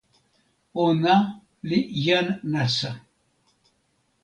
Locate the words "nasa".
2.51-2.91